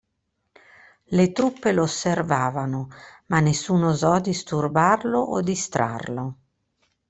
Le 1.03 1.31
truppe 1.31 1.71
lo 1.73 1.83
osservavano, 1.83 2.89
ma 3.27 3.39
nessuno 3.39 3.89
osò 3.89 4.19
disturbarlo 4.19 5.19
o 5.19 5.41
distrarlo. 5.41 6.37